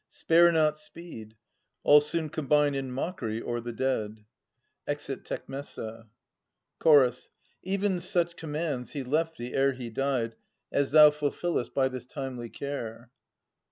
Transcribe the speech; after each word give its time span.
Spare 0.09 0.51
not 0.51 0.79
speed. 0.79 1.35
All 1.83 2.01
soon 2.01 2.29
combine 2.29 2.73
in 2.73 2.91
mockery 2.91 3.39
o'er 3.39 3.59
the 3.61 3.71
dead. 3.71 4.25
[Exit 4.87 5.23
Tecmessa. 5.25 6.07
Ch. 6.83 7.29
Even 7.61 7.99
such 7.99 8.35
commands 8.35 8.93
he 8.93 9.03
left 9.03 9.37
thee 9.37 9.53
ere 9.53 9.73
he 9.73 9.91
died 9.91 10.33
As 10.71 10.89
thou 10.89 11.11
fulfillest 11.11 11.75
by 11.75 11.87
this 11.87 12.07
timely 12.07 12.49
care. 12.49 13.11